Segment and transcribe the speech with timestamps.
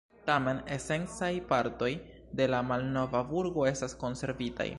[0.27, 1.91] Tamen esencaj partoj
[2.41, 4.69] de la malnova burgo estas konservitaj.